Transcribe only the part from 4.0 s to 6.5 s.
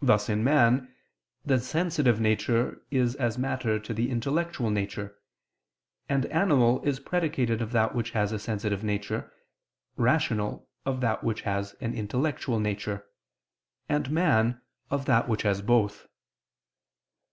intellectual nature, and